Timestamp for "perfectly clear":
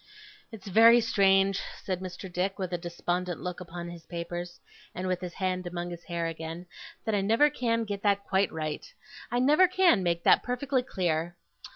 10.41-11.35